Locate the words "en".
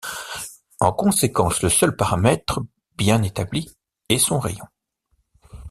0.79-0.93